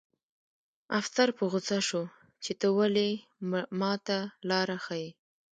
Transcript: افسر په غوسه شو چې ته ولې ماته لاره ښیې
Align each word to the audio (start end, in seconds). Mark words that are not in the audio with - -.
افسر 0.99 1.27
په 1.37 1.43
غوسه 1.51 1.79
شو 1.87 2.03
چې 2.43 2.51
ته 2.59 2.67
ولې 2.77 3.09
ماته 3.79 4.19
لاره 4.49 4.77
ښیې 4.85 5.09